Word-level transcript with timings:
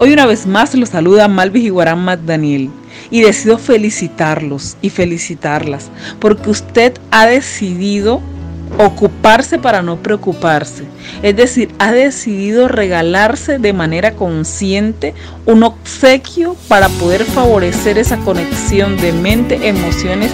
Hoy 0.00 0.12
una 0.12 0.26
vez 0.26 0.46
más 0.46 0.76
los 0.76 0.90
saluda 0.90 1.26
Malvis 1.26 1.64
Iguarán 1.64 2.06
Daniel 2.24 2.70
y 3.10 3.22
decido 3.22 3.58
felicitarlos 3.58 4.76
y 4.80 4.90
felicitarlas 4.90 5.90
porque 6.20 6.50
usted 6.50 6.92
ha 7.10 7.26
decidido 7.26 8.22
ocuparse 8.78 9.58
para 9.58 9.82
no 9.82 9.96
preocuparse. 9.96 10.84
Es 11.24 11.34
decir, 11.34 11.74
ha 11.80 11.90
decidido 11.90 12.68
regalarse 12.68 13.58
de 13.58 13.72
manera 13.72 14.12
consciente 14.12 15.14
un 15.46 15.64
obsequio 15.64 16.54
para 16.68 16.88
poder 16.90 17.24
favorecer 17.24 17.98
esa 17.98 18.18
conexión 18.18 18.96
de 18.98 19.12
mente, 19.12 19.68
emociones, 19.68 20.30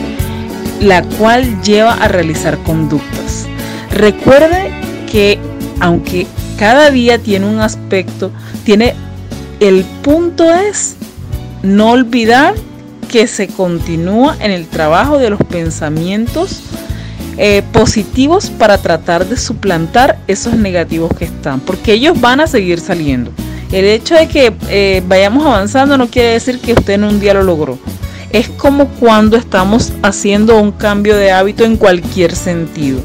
la 0.83 1.03
cual 1.17 1.63
lleva 1.63 1.95
a 1.95 2.09
realizar 2.09 2.59
conductas. 2.65 3.47
Recuerde 3.91 4.73
que 5.11 5.39
aunque 5.81 6.27
cada 6.59 6.91
día 6.91 7.19
tiene 7.19 7.47
un 7.47 7.61
aspecto, 7.61 8.31
tiene 8.65 8.95
el 9.61 9.85
punto 10.03 10.53
es 10.53 10.97
no 11.63 11.91
olvidar 11.91 12.55
que 13.09 13.27
se 13.27 13.49
continúa 13.49 14.37
en 14.41 14.51
el 14.51 14.67
trabajo 14.67 15.19
de 15.19 15.31
los 15.31 15.41
pensamientos 15.41 16.63
eh, 17.37 17.63
positivos 17.73 18.51
para 18.51 18.79
tratar 18.79 19.27
de 19.27 19.37
suplantar 19.37 20.19
esos 20.27 20.55
negativos 20.55 21.13
que 21.17 21.25
están, 21.25 21.61
porque 21.61 21.93
ellos 21.93 22.21
van 22.21 22.41
a 22.41 22.47
seguir 22.47 22.81
saliendo. 22.81 23.33
El 23.73 23.87
hecho 23.87 24.15
de 24.15 24.29
que 24.29 24.53
eh, 24.69 25.03
vayamos 25.07 25.45
avanzando 25.45 25.99
no 25.99 26.09
quiere 26.09 26.31
decir 26.31 26.61
que 26.61 26.75
usted 26.75 26.95
en 26.95 27.05
un 27.05 27.19
día 27.19 27.35
lo 27.35 27.43
logró. 27.43 27.79
Es 28.31 28.49
como 28.49 28.89
cuando 28.89 29.37
estamos 29.37 29.93
haciendo 30.03 30.61
un 30.61 30.73
cambio 30.73 31.17
de 31.17 31.33
hábito 31.33 31.65
en 31.65 31.77
cualquier 31.77 32.35
sentido. 32.35 33.01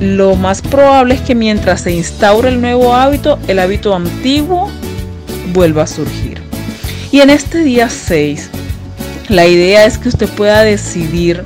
Lo 0.00 0.36
más 0.36 0.60
probable 0.60 1.14
es 1.14 1.20
que 1.22 1.34
mientras 1.34 1.82
se 1.82 1.92
instaure 1.92 2.50
el 2.50 2.60
nuevo 2.60 2.94
hábito, 2.94 3.38
el 3.46 3.58
hábito 3.58 3.94
antiguo 3.94 4.70
vuelva 5.52 5.82
a 5.82 5.86
surgir. 5.86 6.40
Y 7.10 7.20
en 7.20 7.30
este 7.30 7.58
día 7.58 7.88
6, 7.88 8.50
la 9.28 9.46
idea 9.46 9.86
es 9.86 9.98
que 9.98 10.08
usted 10.08 10.28
pueda 10.28 10.62
decidir 10.62 11.42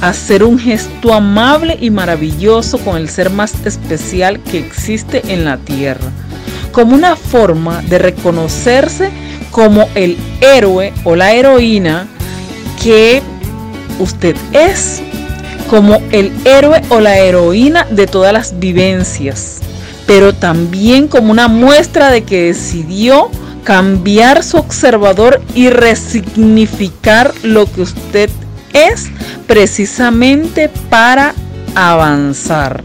hacer 0.00 0.42
un 0.42 0.58
gesto 0.58 1.12
amable 1.12 1.76
y 1.80 1.90
maravilloso 1.90 2.78
con 2.78 2.96
el 2.96 3.08
ser 3.08 3.30
más 3.30 3.54
especial 3.66 4.40
que 4.40 4.58
existe 4.58 5.22
en 5.28 5.44
la 5.44 5.58
tierra, 5.58 6.10
como 6.72 6.94
una 6.94 7.16
forma 7.16 7.82
de 7.82 7.98
reconocerse 7.98 9.10
como 9.50 9.88
el 9.94 10.16
héroe 10.40 10.92
o 11.04 11.16
la 11.16 11.32
heroína 11.32 12.06
que 12.82 13.20
usted 13.98 14.36
es, 14.52 15.02
como 15.68 16.00
el 16.12 16.32
héroe 16.44 16.80
o 16.88 17.00
la 17.00 17.18
heroína 17.18 17.84
de 17.90 18.06
todas 18.06 18.32
las 18.32 18.58
vivencias, 18.58 19.60
pero 20.10 20.34
también 20.34 21.06
como 21.06 21.30
una 21.30 21.46
muestra 21.46 22.10
de 22.10 22.24
que 22.24 22.46
decidió 22.46 23.30
cambiar 23.62 24.42
su 24.42 24.56
observador 24.56 25.40
y 25.54 25.70
resignificar 25.70 27.32
lo 27.44 27.70
que 27.70 27.82
usted 27.82 28.28
es 28.72 29.06
precisamente 29.46 30.68
para 30.88 31.32
avanzar. 31.76 32.82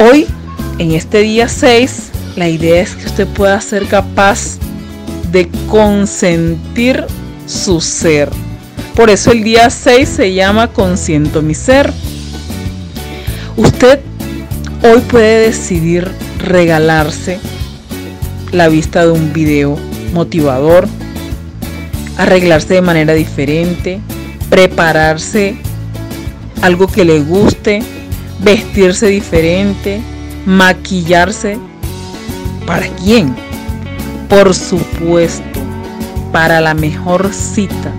Hoy, 0.00 0.26
en 0.78 0.90
este 0.90 1.20
día 1.20 1.46
6, 1.46 2.10
la 2.34 2.48
idea 2.48 2.82
es 2.82 2.96
que 2.96 3.06
usted 3.06 3.28
pueda 3.28 3.60
ser 3.60 3.86
capaz 3.86 4.58
de 5.30 5.48
consentir 5.68 7.04
su 7.46 7.80
ser. 7.80 8.30
Por 8.96 9.08
eso 9.10 9.30
el 9.30 9.44
día 9.44 9.70
6 9.70 10.08
se 10.08 10.34
llama 10.34 10.72
Consiento 10.72 11.40
mi 11.40 11.54
ser. 11.54 11.92
Usted 13.56 14.09
hoy 14.82 15.00
puede 15.00 15.46
decidir 15.46 16.10
regalarse 16.38 17.38
la 18.52 18.68
vista 18.68 19.04
de 19.04 19.12
un 19.12 19.32
video 19.32 19.76
motivador, 20.12 20.88
arreglarse 22.16 22.74
de 22.74 22.82
manera 22.82 23.14
diferente, 23.14 24.00
prepararse 24.48 25.56
algo 26.62 26.86
que 26.86 27.04
le 27.04 27.20
guste, 27.20 27.82
vestirse 28.42 29.06
diferente, 29.06 30.00
maquillarse. 30.46 31.58
¿Para 32.66 32.86
quién? 32.88 33.34
Por 34.28 34.54
supuesto, 34.54 35.60
para 36.32 36.60
la 36.60 36.74
mejor 36.74 37.32
cita 37.32 37.92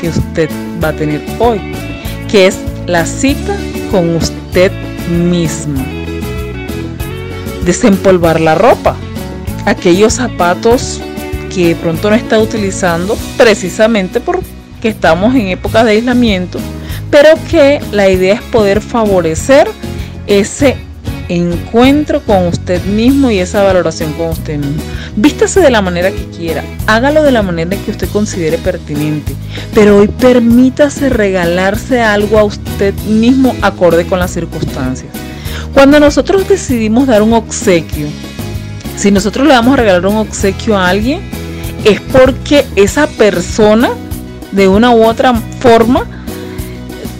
que 0.00 0.08
usted 0.08 0.50
va 0.82 0.88
a 0.88 0.92
tener 0.92 1.24
hoy, 1.38 1.60
que 2.30 2.46
es 2.46 2.58
la 2.86 3.06
cita 3.06 3.56
con 3.90 4.16
usted 4.16 4.72
mismo. 5.08 5.95
Desempolvar 7.66 8.40
la 8.40 8.54
ropa 8.54 8.96
aquellos 9.66 10.14
zapatos 10.14 11.00
que 11.54 11.74
pronto 11.74 12.08
no 12.08 12.16
está 12.16 12.38
utilizando 12.38 13.18
precisamente 13.36 14.20
porque 14.20 14.44
estamos 14.88 15.34
en 15.34 15.48
épocas 15.48 15.84
de 15.84 15.92
aislamiento, 15.92 16.58
pero 17.10 17.30
que 17.50 17.80
la 17.92 18.08
idea 18.08 18.34
es 18.34 18.42
poder 18.42 18.80
favorecer 18.80 19.68
ese 20.26 20.76
encuentro 21.28 22.22
con 22.22 22.46
usted 22.46 22.82
mismo 22.84 23.32
y 23.32 23.40
esa 23.40 23.64
valoración 23.64 24.12
con 24.12 24.28
usted 24.28 24.58
mismo. 24.58 24.82
Vístase 25.16 25.60
de 25.60 25.70
la 25.70 25.82
manera 25.82 26.12
que 26.12 26.24
quiera, 26.36 26.62
hágalo 26.86 27.24
de 27.24 27.32
la 27.32 27.42
manera 27.42 27.76
que 27.84 27.90
usted 27.90 28.08
considere 28.10 28.58
pertinente, 28.58 29.32
pero 29.74 29.98
hoy 29.98 30.06
permítase 30.06 31.08
regalarse 31.08 32.00
algo 32.00 32.38
a 32.38 32.44
usted 32.44 32.94
mismo 33.08 33.56
acorde 33.62 34.06
con 34.06 34.20
las 34.20 34.30
circunstancias. 34.30 35.25
Cuando 35.76 36.00
nosotros 36.00 36.48
decidimos 36.48 37.06
dar 37.06 37.20
un 37.20 37.34
obsequio, 37.34 38.06
si 38.96 39.10
nosotros 39.10 39.46
le 39.46 39.52
vamos 39.52 39.74
a 39.74 39.76
regalar 39.76 40.06
un 40.06 40.16
obsequio 40.16 40.74
a 40.74 40.88
alguien, 40.88 41.20
es 41.84 42.00
porque 42.00 42.64
esa 42.76 43.06
persona, 43.06 43.90
de 44.52 44.68
una 44.68 44.92
u 44.92 45.04
otra 45.04 45.34
forma, 45.60 46.06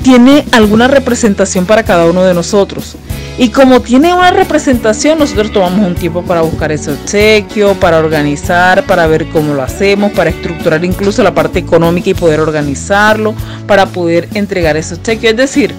tiene 0.03 0.47
alguna 0.53 0.89
representación 0.89 1.67
para 1.67 1.83
cada 1.83 2.07
uno 2.07 2.25
de 2.25 2.33
nosotros. 2.33 2.97
Y 3.37 3.51
como 3.51 3.83
tiene 3.83 4.15
una 4.15 4.31
representación, 4.31 5.19
nosotros 5.19 5.53
tomamos 5.53 5.87
un 5.87 5.95
tiempo 5.95 6.23
para 6.23 6.41
buscar 6.41 6.73
ese 6.73 6.93
obsequio, 6.93 7.75
para 7.75 7.99
organizar, 7.99 8.87
para 8.87 9.07
ver 9.07 9.29
cómo 9.29 9.53
lo 9.53 9.63
hacemos, 9.63 10.13
para 10.13 10.31
estructurar 10.31 10.83
incluso 10.83 11.23
la 11.23 11.35
parte 11.35 11.59
económica 11.59 12.09
y 12.09 12.15
poder 12.15 12.41
organizarlo, 12.41 13.35
para 13.67 13.85
poder 13.85 14.31
entregar 14.33 14.79
ese 14.79 14.95
obsequio. 14.95 15.29
Es 15.29 15.37
decir, 15.37 15.75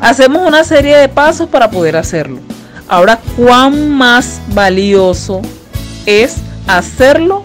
hacemos 0.00 0.46
una 0.46 0.64
serie 0.64 0.96
de 0.96 1.08
pasos 1.08 1.48
para 1.48 1.70
poder 1.70 1.96
hacerlo. 1.96 2.38
Ahora, 2.88 3.18
¿cuán 3.36 3.90
más 3.90 4.40
valioso 4.54 5.42
es 6.06 6.36
hacerlo 6.66 7.42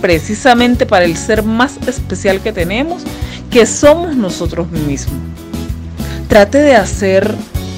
precisamente 0.00 0.86
para 0.86 1.04
el 1.04 1.16
ser 1.16 1.42
más 1.42 1.78
especial 1.86 2.40
que 2.40 2.52
tenemos, 2.52 3.02
que 3.50 3.64
somos 3.66 4.16
nosotros 4.16 4.70
mismos? 4.70 5.18
Trate 6.28 6.58
de 6.58 6.74
hacer 6.74 7.34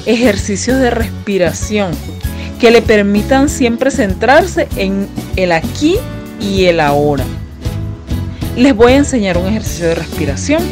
ejercicios 0.07 0.79
de 0.79 0.91
respiración 0.91 1.93
que 2.59 2.71
le 2.71 2.83
permitan 2.83 3.49
siempre 3.49 3.91
centrarse 3.91 4.69
en 4.77 5.09
el 5.37 5.53
aquí 5.53 5.97
y 6.41 6.65
el 6.65 6.81
ahora. 6.81 7.25
Les 8.57 8.75
voy 8.75 8.93
a 8.93 8.97
enseñar 8.97 9.39
un 9.39 9.47
ejercicio 9.47 9.87
de 9.87 9.95
respiración. 9.95 10.63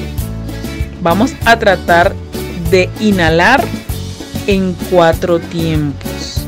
Vamos 1.00 1.34
a 1.44 1.56
tratar 1.58 2.14
de 2.70 2.90
inhalar 3.00 3.64
en 4.46 4.74
cuatro 4.90 5.38
tiempos. 5.38 6.46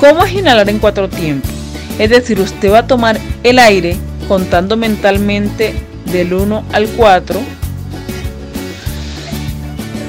¿Cómo 0.00 0.24
es 0.24 0.32
inhalar 0.32 0.68
en 0.68 0.78
cuatro 0.78 1.08
tiempos? 1.08 1.50
Es 1.98 2.10
decir, 2.10 2.40
usted 2.40 2.70
va 2.72 2.80
a 2.80 2.86
tomar 2.86 3.18
el 3.42 3.58
aire 3.58 3.96
contando 4.28 4.76
mentalmente 4.76 5.74
del 6.12 6.34
1 6.34 6.64
al 6.72 6.86
4. 6.88 7.40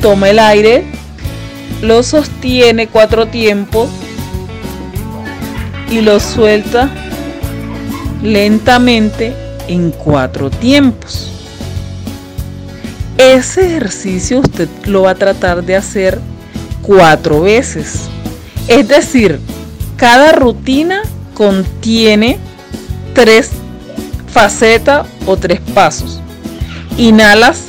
Toma 0.01 0.29
el 0.29 0.39
aire, 0.39 0.83
lo 1.81 2.03
sostiene 2.03 2.87
cuatro 2.87 3.27
tiempos 3.27 3.89
y 5.89 6.01
lo 6.01 6.19
suelta 6.19 6.89
lentamente 8.21 9.33
en 9.67 9.91
cuatro 9.91 10.49
tiempos. 10.49 11.26
Ese 13.17 13.65
ejercicio 13.65 14.39
usted 14.39 14.69
lo 14.85 15.03
va 15.03 15.11
a 15.11 15.15
tratar 15.15 15.63
de 15.63 15.75
hacer 15.75 16.19
cuatro 16.83 17.41
veces. 17.41 18.01
Es 18.67 18.87
decir, 18.87 19.39
cada 19.95 20.31
rutina 20.33 21.01
contiene 21.33 22.37
tres 23.13 23.49
facetas 24.27 25.07
o 25.25 25.35
tres 25.35 25.59
pasos. 25.73 26.21
Inhalas 26.97 27.63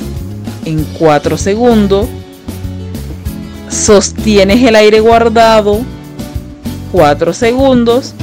en 0.65 0.83
cuatro 0.97 1.37
segundos. 1.37 2.07
Sostienes 3.69 4.63
el 4.63 4.75
aire 4.75 4.99
guardado 4.99 5.81
cuatro 6.91 7.33
segundos 7.33 8.13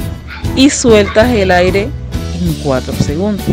y 0.55 0.69
sueltas 0.69 1.29
el 1.31 1.51
aire 1.51 1.89
en 2.41 2.53
cuatro 2.63 2.93
segundos. 2.93 3.45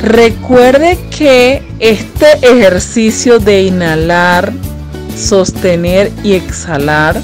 Recuerde 0.00 0.98
que 1.16 1.62
este 1.82 2.34
ejercicio 2.42 3.40
de 3.40 3.64
inhalar 3.64 4.52
sostener 5.16 6.12
y 6.22 6.34
exhalar 6.34 7.20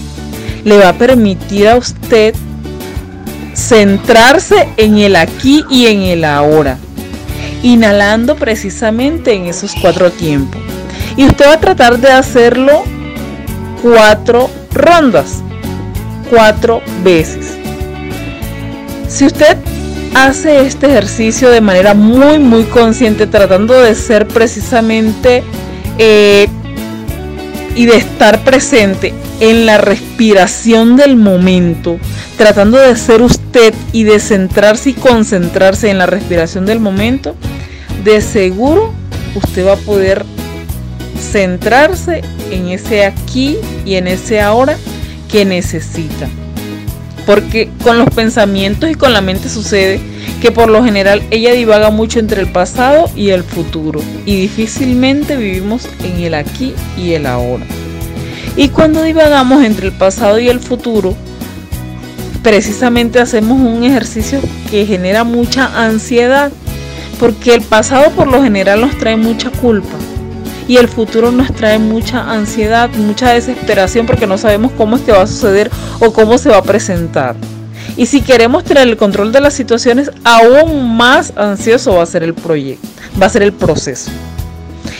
le 0.64 0.78
va 0.78 0.88
a 0.88 0.98
permitir 0.98 1.68
a 1.68 1.76
usted 1.76 2.34
centrarse 3.54 4.68
en 4.76 4.98
el 4.98 5.14
aquí 5.14 5.64
y 5.70 5.86
en 5.86 6.02
el 6.02 6.24
ahora, 6.24 6.76
inhalando 7.62 8.34
precisamente 8.34 9.32
en 9.32 9.46
esos 9.46 9.76
cuatro 9.80 10.10
tiempos. 10.10 10.60
Y 11.16 11.26
usted 11.26 11.46
va 11.46 11.52
a 11.52 11.60
tratar 11.60 11.98
de 11.98 12.10
hacerlo 12.10 12.82
cuatro 13.80 14.50
rondas, 14.72 15.40
cuatro 16.30 16.82
veces. 17.04 17.56
Si 19.08 19.24
usted 19.24 19.56
hace 20.14 20.66
este 20.66 20.86
ejercicio 20.86 21.50
de 21.50 21.60
manera 21.60 21.94
muy, 21.94 22.38
muy 22.38 22.64
consciente, 22.64 23.26
tratando 23.26 23.74
de 23.74 23.94
ser 23.94 24.26
precisamente 24.26 25.42
eh, 25.98 26.48
y 27.74 27.86
de 27.86 27.96
estar 27.96 28.42
presente 28.44 29.14
en 29.40 29.66
la 29.66 29.78
respiración 29.78 30.96
del 30.96 31.16
momento, 31.16 31.98
tratando 32.36 32.78
de 32.78 32.96
ser 32.96 33.22
usted 33.22 33.72
y 33.92 34.04
de 34.04 34.18
centrarse 34.18 34.90
y 34.90 34.94
concentrarse 34.94 35.90
en 35.90 35.98
la 35.98 36.06
respiración 36.06 36.66
del 36.66 36.80
momento, 36.80 37.34
de 38.04 38.20
seguro 38.20 38.92
usted 39.34 39.66
va 39.66 39.74
a 39.74 39.76
poder 39.76 40.24
centrarse 41.20 42.22
en 42.50 42.68
ese 42.68 43.04
aquí 43.04 43.56
y 43.84 43.94
en 43.94 44.08
ese 44.08 44.40
ahora 44.40 44.76
que 45.30 45.44
necesita. 45.44 46.28
Porque 47.28 47.68
con 47.84 47.98
los 47.98 48.08
pensamientos 48.08 48.88
y 48.88 48.94
con 48.94 49.12
la 49.12 49.20
mente 49.20 49.50
sucede 49.50 50.00
que 50.40 50.50
por 50.50 50.70
lo 50.70 50.82
general 50.82 51.22
ella 51.30 51.52
divaga 51.52 51.90
mucho 51.90 52.20
entre 52.20 52.40
el 52.40 52.50
pasado 52.50 53.10
y 53.14 53.28
el 53.28 53.44
futuro 53.44 54.00
y 54.24 54.40
difícilmente 54.40 55.36
vivimos 55.36 55.86
en 56.02 56.22
el 56.22 56.32
aquí 56.32 56.72
y 56.96 57.12
el 57.12 57.26
ahora. 57.26 57.66
Y 58.56 58.70
cuando 58.70 59.02
divagamos 59.02 59.62
entre 59.62 59.88
el 59.88 59.92
pasado 59.92 60.38
y 60.38 60.48
el 60.48 60.58
futuro, 60.58 61.14
precisamente 62.42 63.20
hacemos 63.20 63.60
un 63.60 63.84
ejercicio 63.84 64.40
que 64.70 64.86
genera 64.86 65.22
mucha 65.22 65.84
ansiedad, 65.84 66.50
porque 67.20 67.52
el 67.52 67.60
pasado 67.60 68.10
por 68.12 68.28
lo 68.28 68.42
general 68.42 68.80
nos 68.80 68.96
trae 68.96 69.18
mucha 69.18 69.50
culpa 69.50 69.98
y 70.68 70.76
el 70.76 70.86
futuro 70.86 71.32
nos 71.32 71.52
trae 71.54 71.78
mucha 71.78 72.30
ansiedad, 72.30 72.90
mucha 72.90 73.32
desesperación 73.32 74.06
porque 74.06 74.26
no 74.26 74.36
sabemos 74.36 74.70
cómo 74.76 74.96
es 74.96 75.02
que 75.02 75.12
va 75.12 75.22
a 75.22 75.26
suceder 75.26 75.70
o 75.98 76.12
cómo 76.12 76.36
se 76.36 76.50
va 76.50 76.58
a 76.58 76.62
presentar. 76.62 77.34
Y 77.96 78.06
si 78.06 78.20
queremos 78.20 78.64
tener 78.64 78.86
el 78.86 78.98
control 78.98 79.32
de 79.32 79.40
las 79.40 79.54
situaciones, 79.54 80.10
aún 80.22 80.96
más 80.96 81.32
ansioso 81.36 81.94
va 81.94 82.02
a 82.02 82.06
ser 82.06 82.22
el 82.22 82.34
proyecto, 82.34 82.86
va 83.20 83.26
a 83.26 83.30
ser 83.30 83.42
el 83.42 83.52
proceso. 83.52 84.10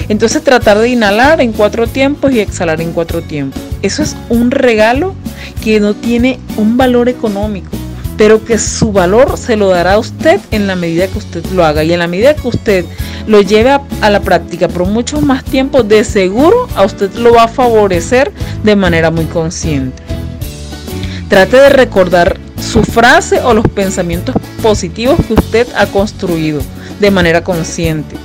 Entonces 0.09 0.43
tratar 0.43 0.79
de 0.79 0.89
inhalar 0.89 1.43
en 1.43 1.53
cuatro 1.53 1.87
tiempos 1.87 2.33
y 2.33 2.41
exhalar 2.41 2.81
en 2.81 2.93
cuatro 2.93 3.21
tiempos. 3.21 3.61
Eso 3.83 4.03
es 4.03 4.17
un 4.31 4.51
regalo 4.51 5.15
que 5.63 5.81
no 5.81 5.95
tiene 5.95 6.41
un 6.57 6.79
valor 6.79 7.11
económico 7.11 7.71
pero 8.19 8.45
que 8.45 8.59
su 8.59 8.91
valor 8.91 9.39
se 9.39 9.57
lo 9.57 9.69
dará 9.69 9.95
a 9.95 9.99
usted 9.99 10.41
en 10.51 10.67
la 10.67 10.75
medida 10.75 11.07
que 11.07 11.19
usted 11.19 11.47
lo 11.55 11.65
haga 11.65 11.85
y 11.85 11.93
en 11.93 12.01
la 12.01 12.09
medida 12.09 12.35
que 12.35 12.49
usted 12.49 12.85
lo 13.29 13.43
lleve 13.43 13.71
a, 13.71 14.11
la 14.11 14.21
práctica 14.21 14.69
por 14.69 14.87
mucho 14.87 15.21
más 15.21 15.45
tiempo, 15.45 15.83
de 15.83 16.03
seguro 16.03 16.67
a 16.75 16.85
usted 16.85 17.13
lo 17.13 17.35
va 17.35 17.45
a 17.45 17.49
favorecer 17.49 18.33
de 18.65 18.75
manera 18.75 19.11
muy 19.11 19.27
consciente. 19.27 20.03
Trate 21.29 21.59
de 21.59 21.69
recordar 21.69 22.39
su 22.59 22.83
frase 22.83 23.41
o 23.43 23.53
los 23.53 23.69
pensamientos 23.69 24.35
positivos 24.63 25.19
que 25.27 25.35
usted 25.35 25.69
ha 25.77 25.87
construido 25.87 26.63
de 27.01 27.11
manera 27.11 27.45
consciente 27.45 28.17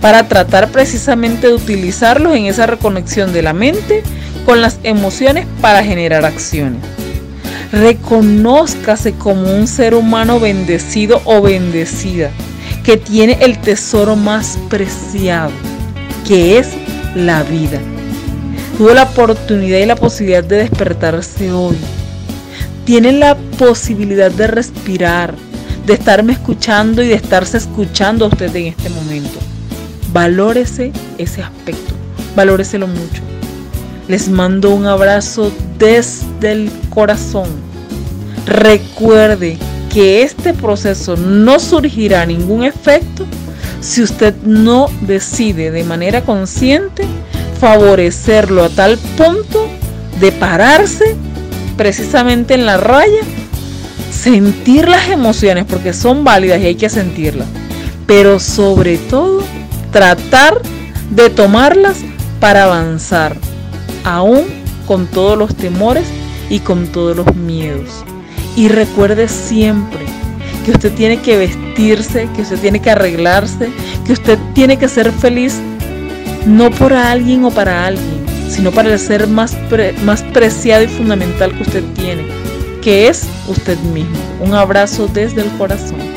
para 0.00 0.28
tratar 0.28 0.70
precisamente 0.70 1.48
de 1.48 1.54
utilizarlos 1.54 2.36
en 2.36 2.46
esa 2.46 2.66
reconexión 2.66 3.32
de 3.32 3.42
la 3.42 3.54
mente 3.54 4.04
con 4.46 4.60
las 4.60 4.78
emociones 4.84 5.46
para 5.60 5.82
generar 5.82 6.24
acciones. 6.24 6.80
Reconózcase 7.72 9.14
como 9.14 9.52
un 9.52 9.66
ser 9.66 9.94
humano 9.94 10.38
bendecido 10.38 11.20
o 11.24 11.42
bendecida, 11.42 12.30
que 12.84 12.98
tiene 12.98 13.38
el 13.40 13.58
tesoro 13.60 14.14
más 14.14 14.58
preciado, 14.68 15.50
que 16.28 16.58
es 16.58 16.68
la 17.16 17.42
vida. 17.42 17.80
Tuvo 18.76 18.92
la 18.92 19.04
oportunidad 19.04 19.78
y 19.78 19.86
la 19.86 19.96
posibilidad 19.96 20.44
de 20.44 20.56
despertarse 20.58 21.50
hoy. 21.50 21.76
Tiene 22.84 23.12
la 23.12 23.36
posibilidad 23.58 24.30
de 24.30 24.46
respirar, 24.46 25.34
de 25.86 25.94
estarme 25.94 26.34
escuchando 26.34 27.02
y 27.02 27.08
de 27.08 27.14
estarse 27.14 27.56
escuchando 27.56 28.26
a 28.26 28.28
usted 28.28 28.54
en 28.54 28.66
este 28.66 28.90
momento. 28.90 29.38
Valórese 30.12 30.92
ese 31.16 31.42
aspecto, 31.42 31.94
valóreselo 32.36 32.86
mucho. 32.86 33.22
Les 34.08 34.28
mando 34.28 34.70
un 34.70 34.86
abrazo 34.86 35.50
desde 35.78 36.52
el 36.52 36.70
corazón. 36.90 37.48
Recuerde 38.44 39.56
que 39.94 40.22
este 40.22 40.52
proceso 40.52 41.16
no 41.16 41.60
surgirá 41.60 42.26
ningún 42.26 42.64
efecto 42.64 43.26
si 43.80 44.02
usted 44.02 44.34
no 44.42 44.90
decide 45.02 45.70
de 45.70 45.84
manera 45.84 46.22
consciente 46.22 47.04
favorecerlo 47.60 48.64
a 48.64 48.68
tal 48.70 48.98
punto 49.16 49.68
de 50.20 50.32
pararse 50.32 51.16
precisamente 51.76 52.54
en 52.54 52.66
la 52.66 52.76
raya, 52.76 53.22
sentir 54.10 54.88
las 54.88 55.08
emociones 55.08 55.64
porque 55.64 55.92
son 55.92 56.24
válidas 56.24 56.60
y 56.60 56.66
hay 56.66 56.74
que 56.74 56.88
sentirlas, 56.88 57.46
pero 58.06 58.40
sobre 58.40 58.98
todo 58.98 59.42
tratar 59.92 60.60
de 61.10 61.30
tomarlas 61.30 61.98
para 62.40 62.64
avanzar 62.64 63.36
aún 64.02 64.44
con 64.86 65.06
todos 65.06 65.38
los 65.38 65.54
temores 65.54 66.04
y 66.50 66.58
con 66.58 66.88
todos 66.88 67.16
los 67.16 67.34
miedos. 67.36 68.04
Y 68.56 68.68
recuerde 68.68 69.28
siempre 69.28 70.00
que 70.64 70.72
usted 70.72 70.92
tiene 70.94 71.20
que 71.20 71.36
vestirse, 71.36 72.28
que 72.34 72.42
usted 72.42 72.58
tiene 72.58 72.80
que 72.80 72.90
arreglarse, 72.90 73.70
que 74.06 74.12
usted 74.12 74.38
tiene 74.54 74.78
que 74.78 74.88
ser 74.88 75.12
feliz 75.12 75.60
no 76.46 76.70
por 76.70 76.92
alguien 76.92 77.44
o 77.44 77.50
para 77.50 77.86
alguien, 77.86 78.24
sino 78.48 78.70
para 78.70 78.92
el 78.92 78.98
ser 78.98 79.26
más, 79.26 79.56
más 80.04 80.22
preciado 80.22 80.84
y 80.84 80.88
fundamental 80.88 81.54
que 81.56 81.62
usted 81.62 81.84
tiene, 81.94 82.24
que 82.82 83.08
es 83.08 83.26
usted 83.48 83.78
mismo. 83.92 84.16
Un 84.40 84.54
abrazo 84.54 85.08
desde 85.08 85.42
el 85.42 85.50
corazón. 85.56 86.13